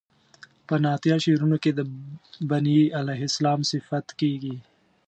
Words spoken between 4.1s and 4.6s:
کیږي.